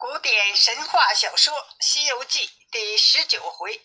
[0.00, 3.82] 古典神话小说《西游记》第十九回：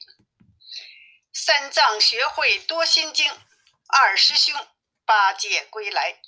[1.33, 3.29] 三藏学会多心经，
[3.89, 4.55] 二师兄
[5.05, 6.21] 八戒归来。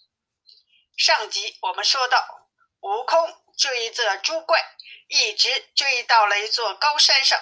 [0.97, 2.49] 上集我们说到，
[2.81, 4.61] 悟空追着猪怪，
[5.07, 7.39] 一直追到了一座高山上。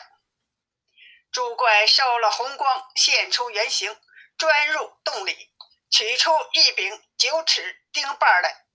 [1.31, 3.99] 猪怪烧了红光，现出原形，
[4.37, 5.51] 钻入洞里，
[5.89, 8.67] 取出一柄九尺钉耙来。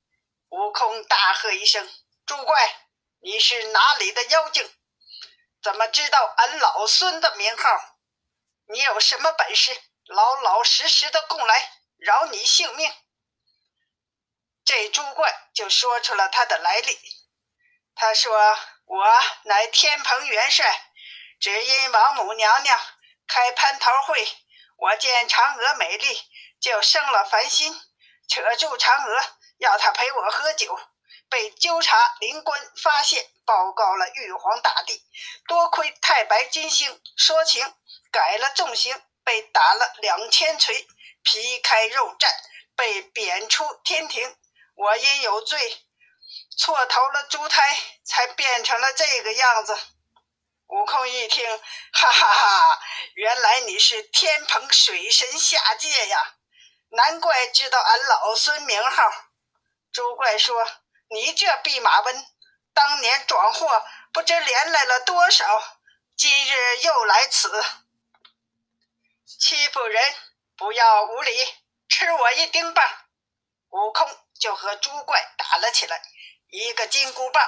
[0.49, 1.89] 悟空大喝一声
[2.27, 2.59] ：“猪怪！”
[3.23, 4.67] 你是哪里的妖精？
[5.63, 7.99] 怎么知道俺老孙的名号？
[8.67, 9.79] 你有什么本事？
[10.07, 12.91] 老老实实的供来，饶你性命。
[14.65, 16.99] 这猪怪就说出了他的来历。
[17.95, 19.07] 他说：“我
[19.45, 20.93] 乃天蓬元帅，
[21.39, 22.81] 只因王母娘娘
[23.27, 24.27] 开蟠桃会，
[24.77, 26.23] 我见嫦娥美丽，
[26.59, 27.79] 就生了凡心，
[28.29, 29.25] 扯住嫦娥，
[29.59, 30.81] 要她陪我喝酒。”
[31.31, 35.01] 被纠察灵官发现，报告了玉皇大帝。
[35.47, 37.73] 多亏太白金星说情，
[38.11, 40.87] 改了重刑，被打了两千锤，
[41.23, 42.29] 皮开肉绽，
[42.75, 44.37] 被贬出天庭。
[44.75, 45.87] 我因有罪，
[46.59, 49.79] 错投了猪胎，才变成了这个样子。
[50.67, 51.47] 悟空一听，
[51.93, 52.81] 哈哈哈！
[53.15, 56.35] 原来你是天蓬水神下界呀，
[56.91, 59.11] 难怪知道俺老孙名号。
[59.93, 60.67] 猪怪说。
[61.13, 62.27] 你这弼马温，
[62.73, 65.45] 当年闯祸不知连来了多少，
[66.17, 67.51] 今日又来此，
[69.27, 70.15] 欺负人，
[70.57, 71.33] 不要无礼，
[71.89, 72.89] 吃我一钉棒！
[73.71, 76.01] 悟空就和猪怪打了起来，
[76.51, 77.45] 一个金箍棒，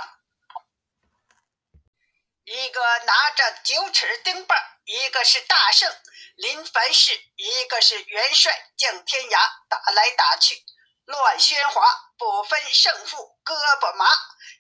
[2.43, 5.97] 一个拿着九齿钉棒，一个是大圣
[6.35, 10.65] 临凡世，一个是元帅降天涯，打来打去。
[11.05, 14.06] 乱喧哗，不分胜负，胳膊麻，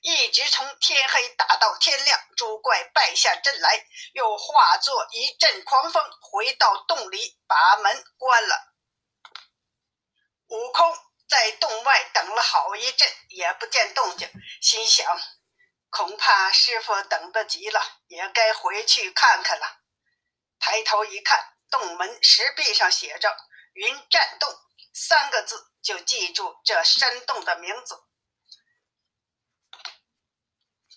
[0.00, 2.18] 一直从天黑打到天亮。
[2.36, 8.74] 猪怪败下阵来，又化作一阵狂风，回到洞里，把门关了。
[10.48, 10.92] 悟空
[11.28, 14.28] 在洞外等了好一阵，也不见动静，
[14.60, 15.16] 心想：
[15.88, 19.82] 恐怕师傅等得急了，也该回去看看了。
[20.58, 23.36] 抬头一看，洞门石壁上写着
[23.74, 24.52] “云栈洞”
[24.92, 25.68] 三个字。
[25.82, 28.00] 就记住这山洞的名字。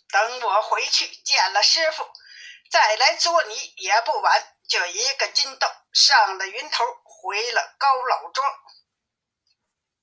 [0.09, 2.07] 等我回去见了师傅，
[2.69, 4.57] 再来捉你也不晚。
[4.67, 8.47] 就一个筋斗上了云头，回了高老庄。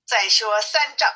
[0.04, 1.14] 再说三丈，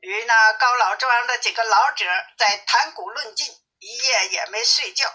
[0.00, 2.04] 与那高老庄的几个老者
[2.36, 3.46] 在谈古论今，
[3.78, 5.08] 一夜也没睡觉，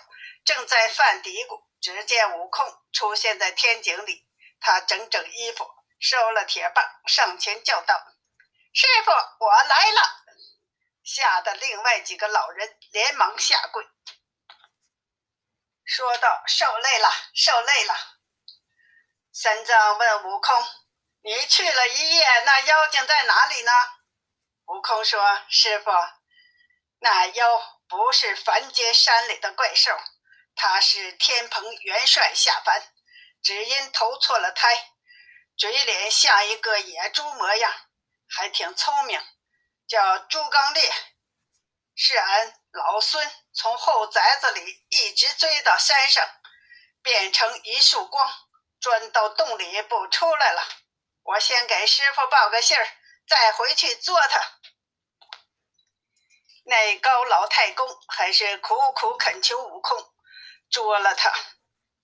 [0.46, 1.66] 正在犯嘀咕。
[1.82, 4.26] 只见悟空出现在天井里，
[4.62, 5.77] 他整整衣服。
[6.00, 7.96] 收了铁棒，上前叫道
[8.74, 10.02] ：“师傅，我来了！”
[11.04, 13.84] 吓得另外几个老人连忙下跪，
[15.86, 17.96] 说道：“受累了，受累了。”
[19.32, 20.68] 三藏问悟空
[21.24, 23.72] ：“你去了一夜，那妖精在哪里呢？”
[24.68, 25.92] 悟空说：“师傅，
[27.00, 29.98] 那妖不是凡间山里的怪兽，
[30.56, 32.94] 他是天蓬元帅下凡，
[33.42, 34.92] 只因投错了胎。”
[35.58, 37.74] 嘴脸像一个野猪模样，
[38.30, 39.20] 还挺聪明，
[39.88, 40.94] 叫猪刚烈，
[41.96, 46.24] 是俺老孙从后宅子里一直追到山上，
[47.02, 48.32] 变成一束光，
[48.80, 50.62] 钻到洞里不出来了。
[51.24, 52.88] 我先给师傅报个信儿，
[53.28, 54.40] 再回去捉他。
[56.66, 60.14] 那高老太公还是苦苦恳求悟空
[60.70, 61.34] 捉了他。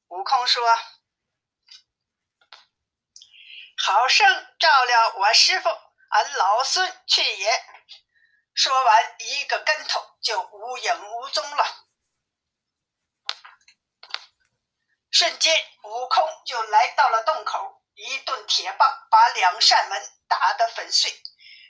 [0.07, 0.63] 悟空说。
[3.85, 4.25] 好生
[4.59, 5.67] 照料我师傅，
[6.07, 7.65] 俺老孙去也。
[8.53, 11.65] 说完，一个跟头就无影无踪了。
[15.11, 21.21] 瞬间，悟空就来到了洞口，一顿铁棒把两扇门打得粉碎。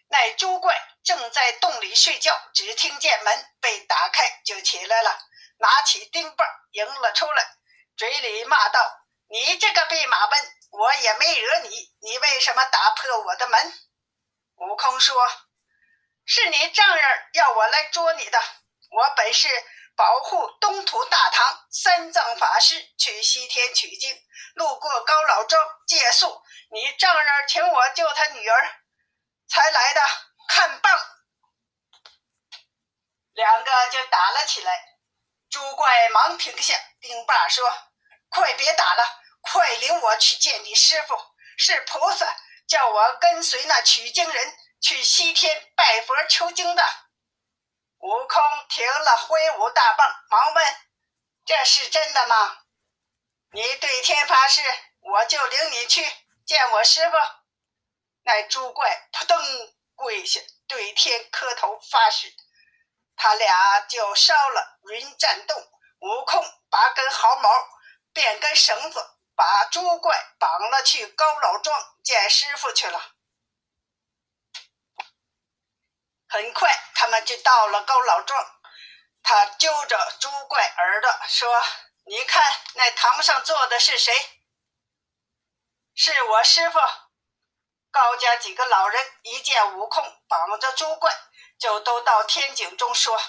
[0.09, 5.17] 那猪怪正在洞里睡觉，只听见门被打开，就起来了，
[5.57, 7.57] 拿起钉棒迎了出来，
[7.97, 8.99] 嘴里骂道
[9.29, 11.69] ：“你这个弼马温！”我也没惹你，
[12.01, 13.73] 你为什么打破我的门？
[14.55, 15.15] 悟空说
[16.25, 18.39] ：“是你丈人要我来捉你的。
[18.89, 19.47] 我本是
[19.95, 24.19] 保护东土大唐三藏法师去西天取经，
[24.55, 26.41] 路过高老庄借宿，
[26.71, 28.81] 你丈人请我救他女儿，
[29.47, 30.01] 才来的。
[30.47, 30.99] 看棒！”
[33.33, 34.97] 两个就打了起来。
[35.51, 37.71] 猪怪忙停下，丁霸说
[38.29, 39.03] ：“快别打了。”
[39.43, 41.15] 快领我去见你师傅，
[41.57, 42.35] 是菩萨
[42.67, 46.83] 叫我跟随那取经人去西天拜佛求经的。
[47.99, 50.65] 悟空停了，挥舞大棒，忙问
[51.45, 52.57] ：“这是真的吗？
[53.51, 54.61] 你对天发誓，
[54.99, 56.05] 我就领你去
[56.45, 57.15] 见我师傅。”
[58.25, 59.37] 那猪怪扑通
[59.95, 62.33] 跪下，对天磕头发誓。
[63.15, 65.69] 他俩就烧了云栈洞。
[65.99, 67.49] 悟空拔根毫毛，
[68.11, 73.13] 变根绳子，把猪怪绑了去高老庄见师傅去了。
[76.27, 78.59] 很快，他们就到了高老庄。
[79.21, 81.49] 他揪着猪怪耳朵说
[82.05, 82.43] ：“你看，
[82.73, 84.13] 那堂上坐的是谁？
[85.95, 86.79] 是我师傅。”
[87.91, 91.15] 高家几个老人一见悟空绑着猪怪，
[91.59, 93.21] 就都到天井中说：“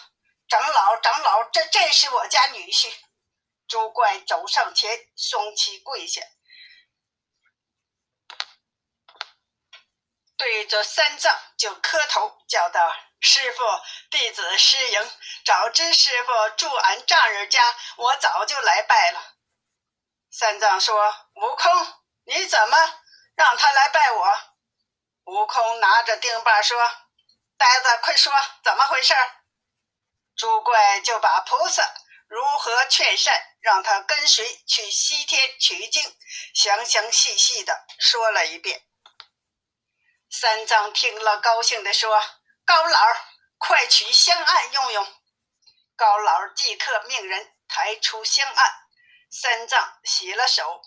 [0.49, 2.91] 长老，长老，这正是我家女婿。”
[3.67, 6.21] 猪怪走上前，双膝跪下。
[10.37, 13.63] 对着三藏就磕头，叫道：“师傅，
[14.11, 15.11] 弟子失迎。
[15.45, 17.61] 早知师傅住俺丈人家，
[17.97, 19.37] 我早就来拜了。”
[20.31, 22.77] 三藏说：“悟空，你怎么
[23.37, 24.39] 让他来拜我？”
[25.25, 26.77] 悟空拿着钉耙说
[27.57, 28.33] ：“呆子，快说
[28.63, 29.15] 怎么回事？”
[30.37, 31.83] 猪怪就把菩萨
[32.27, 36.15] 如何劝善，让他跟随去西天取经，
[36.53, 38.83] 详详细细的说了一遍。
[40.31, 42.23] 三藏听了，高兴地说
[42.67, 43.01] ：“高老，
[43.57, 45.15] 快取香案用用。”
[45.97, 48.71] 高老即刻命人抬出香案。
[49.31, 50.83] 三藏洗了手，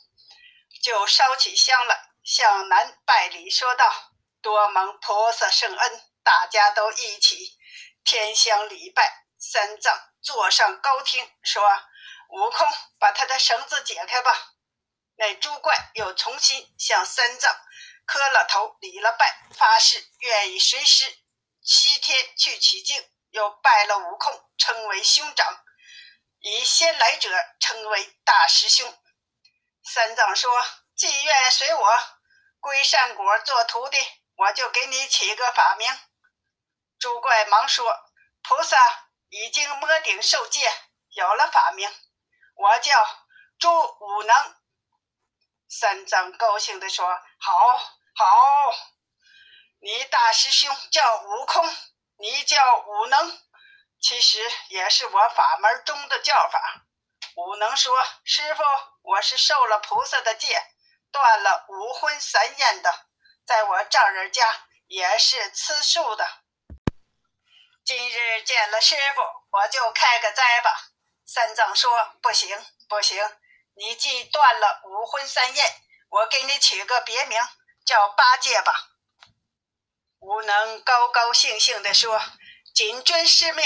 [0.83, 7.57] 就烧起香来，向南拜礼说道：“多蒙菩萨圣恩，大家都一起
[8.03, 11.63] 天香礼拜。”三藏坐上高厅，说
[12.29, 12.68] ：“悟空，
[13.00, 14.53] 把他的绳子解开吧。”
[15.18, 17.56] 那猪怪又重新向三藏。
[18.06, 21.19] 磕了头，礼了拜，发誓愿意随时
[21.62, 25.65] 西天去取经，又拜了悟空，称为兄长，
[26.39, 27.29] 以先来者
[27.59, 28.97] 称为大师兄。
[29.83, 30.65] 三藏说
[30.95, 32.00] ：“既愿随我
[32.62, 33.97] 归善果做徒弟，
[34.38, 35.91] 我就给你起个法名。”
[36.97, 37.94] 猪怪忙说
[38.41, 40.71] ：“菩萨已经摸顶受戒，
[41.09, 41.94] 有了法名，
[42.57, 42.92] 我叫
[43.57, 44.56] 猪武能。”
[45.69, 47.07] 三藏高兴地说
[47.39, 48.74] ：“好。”好，
[49.80, 51.63] 你大师兄叫悟空，
[52.18, 53.39] 你叫武能，
[54.01, 54.39] 其实
[54.69, 56.81] 也是我法门中的叫法。
[57.36, 58.63] 武能说：“师傅，
[59.04, 60.59] 我是受了菩萨的戒，
[61.12, 63.06] 断了五荤三宴的，
[63.45, 64.44] 在我丈人家
[64.88, 66.27] 也是吃素的。
[67.86, 69.21] 今日见了师傅，
[69.51, 70.71] 我就开个斋吧。”
[71.27, 72.57] 三藏说：“不行，
[72.88, 73.21] 不行，
[73.75, 77.38] 你既断了五荤三宴，我给你取个别名。”
[77.85, 78.74] 叫八戒吧，
[80.19, 82.21] 吾能高高兴兴地说
[82.75, 83.65] ：“谨遵师命。”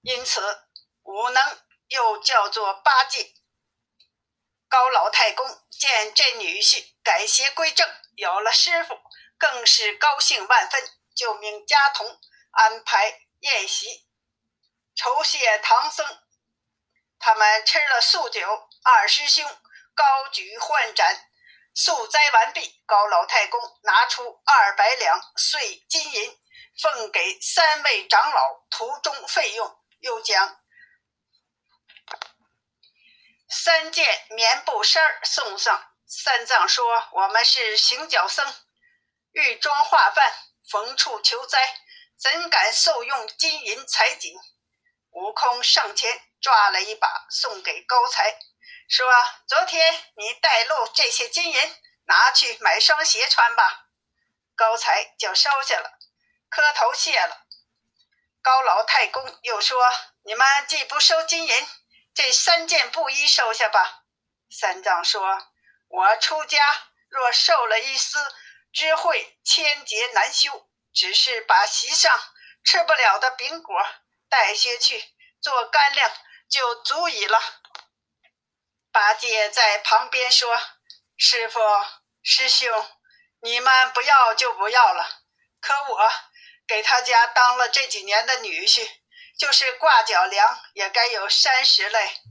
[0.00, 0.66] 因此，
[1.02, 1.58] 吾能
[1.88, 3.34] 又叫做八戒。
[4.66, 8.98] 高老太公见这女婿改邪归正，有了师傅，
[9.36, 12.18] 更是高兴万分，就命家童
[12.52, 14.06] 安排宴席，
[14.94, 16.23] 酬谢唐僧。
[17.24, 19.42] 他们吃了素酒，二师兄
[19.94, 21.30] 高举换盏。
[21.74, 26.38] 素斋完毕，高老太公拿出二百两碎金银，
[26.82, 30.60] 奉给三位长老途中费用，又将
[33.48, 35.92] 三件棉布衫送上。
[36.06, 38.54] 三藏说：“我们是行脚僧，
[39.32, 40.30] 欲装化饭，
[40.68, 41.80] 逢处求灾，
[42.18, 44.36] 怎敢受用金银财锦？”
[45.12, 48.38] 悟空上前抓了一把，送给高才。
[48.86, 49.10] 说
[49.48, 53.86] ：“昨天你带路这些金银，拿去买双鞋穿吧。”
[54.54, 55.98] 高才就收下了，
[56.50, 57.46] 磕头谢了。
[58.42, 59.90] 高老太公又说
[60.24, 61.66] ：“你们既不收金银，
[62.14, 64.04] 这三件布衣收下吧。”
[64.52, 65.48] 三藏说
[65.88, 66.58] ：“我出家
[67.08, 68.18] 若受了一丝，
[68.70, 72.20] 知会千劫难修，只是把席上
[72.62, 73.74] 吃不了的饼果
[74.28, 75.02] 带些去
[75.40, 76.12] 做干粮，
[76.54, 77.40] 就足以了。”
[78.92, 80.56] 八戒在旁边说
[81.18, 81.58] ：“师傅、
[82.22, 82.72] 师兄，
[83.40, 85.22] 你们不要就不要了。
[85.60, 86.12] 可我
[86.64, 88.88] 给他家当了这几年的女婿，
[89.36, 92.22] 就是挂脚梁也该有三十嘞。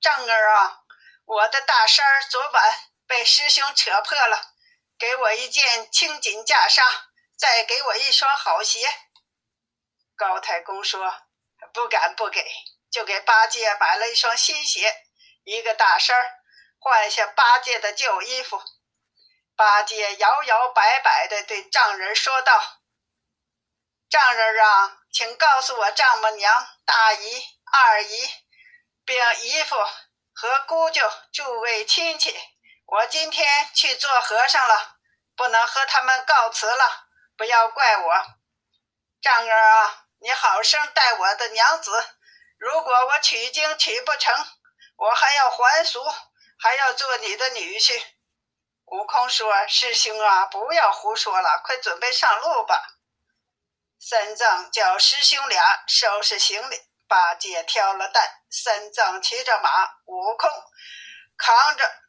[0.00, 0.80] 正儿啊，
[1.24, 4.54] 我的大衫昨晚被师兄扯破了，
[4.98, 6.82] 给我一件青锦袈裟，
[7.36, 8.92] 再给我一双好鞋。”
[10.18, 11.28] 高太公说
[11.72, 12.44] ：“不敢不给，
[12.90, 15.04] 就给八戒买了一双新鞋。”
[15.44, 16.14] 一个大衫，
[16.78, 18.62] 换下八戒的旧衣服。
[19.56, 22.80] 八戒摇摇摆摆地对丈人说道
[24.10, 27.42] ：“丈人啊，请告诉我丈母娘、大姨、
[27.72, 28.28] 二姨，
[29.06, 29.76] 并姨父
[30.34, 32.38] 和姑舅诸位亲戚，
[32.84, 34.98] 我今天去做和尚了，
[35.34, 38.26] 不能和他们告辞了，不要怪我。
[39.22, 42.17] 丈儿啊，你好生待我的娘子。
[42.58, 44.34] 如果我取经取不成，
[44.96, 46.04] 我还要还俗，
[46.58, 48.02] 还要做你的女婿。
[48.86, 52.98] 悟空说：“师兄啊，不要胡说了，快准备上路吧。”
[54.00, 60.50] 三藏叫师兄俩收拾行李，八戒挑了担，三藏骑着马，悟空
[61.36, 62.02] 扛着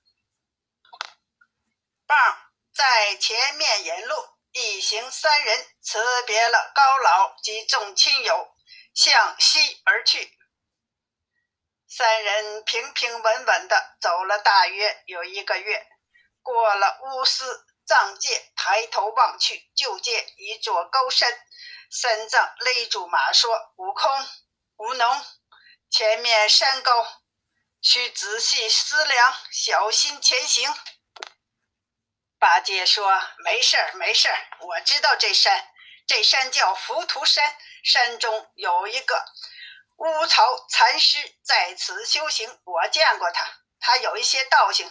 [2.07, 4.15] 棒在前面引路，
[4.53, 8.55] 一行三人辞别了高老及众亲友，
[8.95, 10.38] 向西而去。
[11.91, 15.87] 三人平平稳稳地走了大约有一个月，
[16.43, 21.27] 过了乌斯藏界，抬头望去，就见一座高山。
[21.89, 24.11] 三藏勒住马说：“悟空、
[24.77, 25.25] 悟能，
[25.89, 27.23] 前面山高，
[27.81, 30.71] 需仔细思量，小心前行。”
[32.37, 35.67] 八戒说：“没事儿，没事儿，我知道这山，
[36.05, 39.25] 这山叫浮屠山，山中有一个。”
[39.99, 43.45] 乌巢禅师在此修行，我见过他，
[43.81, 44.89] 他有一些道行。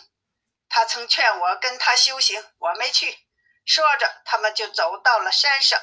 [0.69, 3.27] 他曾劝我跟他修行，我没去。
[3.65, 5.81] 说着，他们就走到了山上。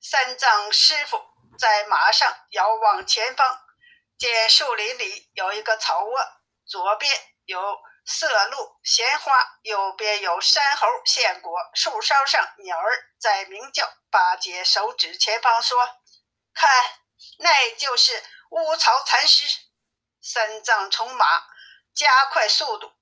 [0.00, 1.22] 三藏师傅
[1.56, 3.60] 在马上遥望前方，
[4.18, 6.18] 见树林里有一个草窝，
[6.66, 7.12] 左边
[7.44, 13.88] 有色鹿闲花，右边有山猴献果，树梢上鸟儿在鸣叫。
[14.10, 15.88] 八戒手指前方说
[16.52, 16.68] ：“看。”
[17.42, 19.44] 那就是乌巢禅师。
[20.20, 21.26] 三藏从马
[21.92, 22.92] 加快速度，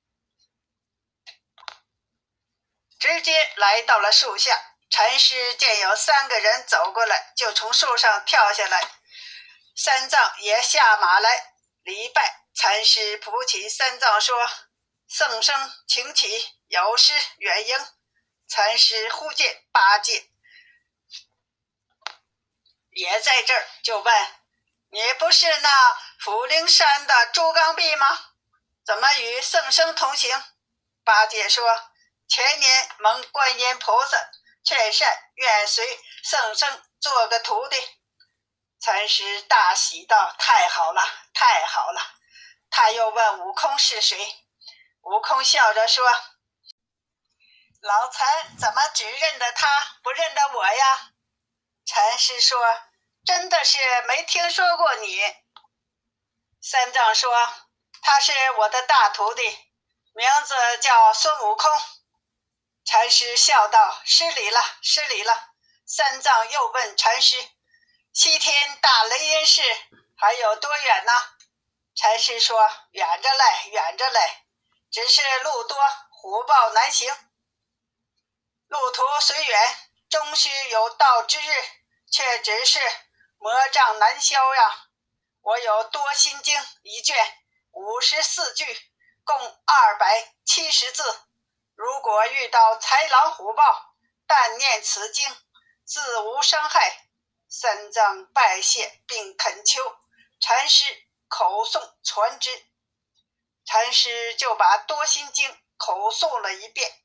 [2.99, 4.59] 直接来到了树下。
[4.89, 8.91] 禅师见有三个人走过来，就从树上跳下来。
[9.77, 12.47] 三藏也下马来礼拜。
[12.55, 14.49] 禅师扶起三藏说
[15.07, 17.87] ：“圣僧，请起，有失远迎。”
[18.49, 20.30] 禅师忽见八戒。
[22.91, 24.35] 也在这儿，就问
[24.91, 25.71] 你不是那
[26.21, 28.07] 福陵山的朱刚弼吗？
[28.85, 30.43] 怎么与圣僧同行？
[31.05, 31.65] 八戒说：
[32.29, 34.19] 前年蒙观音菩萨
[34.65, 37.77] 劝善，愿随圣僧做个徒弟。
[38.81, 41.03] 禅师大喜道：太好了，
[41.35, 42.01] 太好了！
[42.71, 44.47] 他又问悟空是谁？
[45.03, 46.05] 悟空笑着说：
[47.81, 49.69] 老禅怎么只认得他，
[50.03, 51.10] 不认得我呀？
[51.93, 52.57] 禅师说
[53.27, 55.21] ：“真的是没听说过你。”
[56.63, 57.37] 三藏说
[58.01, 59.43] ：“他是我的大徒弟，
[60.15, 61.69] 名字叫孙悟空。”
[62.87, 65.51] 禅师笑道：“失礼了，失礼了。”
[65.85, 67.37] 三藏又问禅师
[68.15, 69.61] ：“西天大雷音寺
[70.17, 71.13] 还有多远呢？”
[71.97, 74.45] 禅师说：“远着嘞，远着嘞，
[74.93, 75.77] 只是路多，
[76.09, 77.13] 虎豹难行。
[78.69, 81.65] 路途虽远，终须有到之日。”
[82.11, 82.81] 却只是
[83.39, 84.89] 魔障难消呀！
[85.41, 87.17] 我有多心经一卷，
[87.71, 88.67] 五十四句，
[89.25, 91.03] 共二百七十字。
[91.75, 93.95] 如果遇到豺狼虎豹，
[94.27, 95.35] 但念此经，
[95.85, 97.09] 自无伤害。
[97.49, 99.97] 三藏拜谢，并恳求
[100.41, 100.85] 禅师
[101.27, 102.67] 口诵传之。
[103.65, 107.03] 禅师就把多心经口诵了一遍。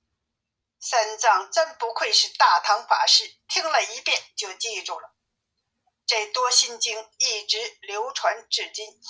[0.88, 5.16] 三藏真不愧是大唐法师，听了一遍就记住了。
[6.06, 9.02] 这多心经一直流传至今，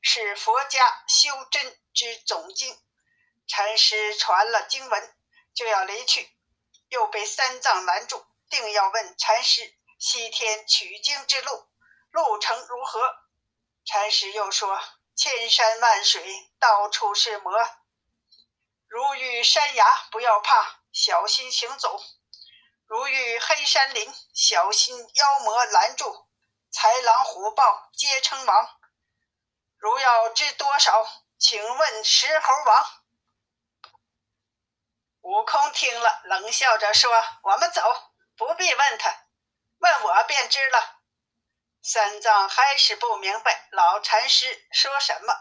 [0.00, 2.82] 是佛家修真之总经。
[3.46, 5.14] 禅师传了经文，
[5.52, 6.34] 就要离去，
[6.88, 11.68] 又被三藏拦住，定要问禅师西天取经之路
[12.10, 13.00] 路程如何。
[13.84, 14.82] 禅师又说：
[15.14, 17.52] 千山万水，到处是魔。
[18.88, 22.00] 如遇山崖，不要怕，小心行走；
[22.86, 26.28] 如遇黑山林，小心妖魔拦住。
[26.72, 28.80] 豺狼虎豹皆称王。
[29.78, 31.04] 如要知多少，
[31.36, 32.86] 请问石猴王。
[35.22, 37.10] 悟空听了，冷笑着说
[37.42, 37.82] ：“我们走，
[38.36, 39.24] 不必问他，
[39.78, 41.00] 问我便知了。”
[41.82, 45.34] 三藏还是不明白老禅师说什么，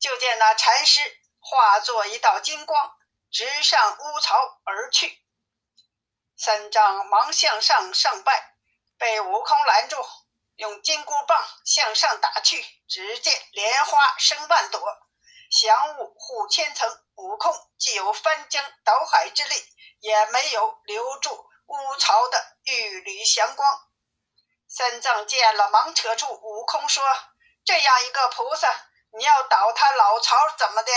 [0.00, 2.96] 就见那禅师化作一道金光。
[3.34, 5.18] 直上乌巢而去，
[6.36, 8.54] 三藏忙向上上拜，
[8.96, 9.96] 被悟空拦住，
[10.54, 12.64] 用金箍棒向上打去。
[12.86, 14.80] 只见莲花生万朵，
[15.50, 16.88] 祥雾护千层。
[17.16, 19.56] 悟空既有翻江倒海之力，
[19.98, 21.30] 也没有留住
[21.66, 23.88] 乌巢的玉缕祥光。
[24.68, 27.02] 三藏见了，忙扯住悟空说
[27.66, 28.72] ：“这样一个菩萨，
[29.18, 30.92] 你要倒他老巢怎么的？”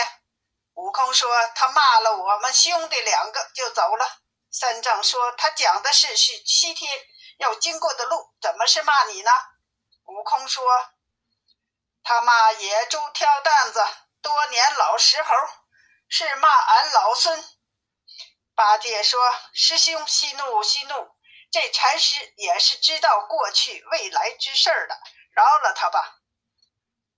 [0.77, 4.19] 悟空说：“他骂了我们兄弟两个就走了。”
[4.51, 6.91] 三藏说：“他讲的是是西天
[7.39, 9.31] 要经过的路，怎么是骂你呢？”
[10.05, 10.63] 悟空说
[12.03, 13.83] ：“他骂野猪挑担子，
[14.21, 15.33] 多年老石猴，
[16.09, 17.43] 是骂俺老孙。”
[18.53, 19.19] 八戒说
[19.53, 21.09] ：“师兄息怒息怒，
[21.51, 24.99] 这禅师也是知道过去未来之事的，
[25.31, 26.19] 饶了他吧。”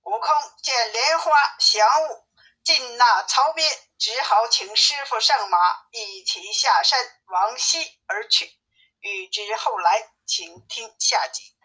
[0.03, 2.25] 悟空见莲花降雾
[2.63, 5.57] 进那曹边，只好请师傅上马，
[5.91, 8.59] 一起下山往西而去。
[8.99, 11.58] 欲知后来，请听下集。